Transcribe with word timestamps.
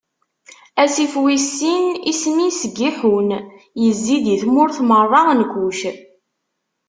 Asif 0.83 1.13
wis 1.23 1.45
sin 1.57 1.83
isem-is 2.11 2.61
Giḥun, 2.77 3.29
izzi-d 3.87 4.25
i 4.33 4.35
tmurt 4.41 4.77
meṛṛa 4.89 5.21
n 5.39 5.41
Kuc. 5.51 5.79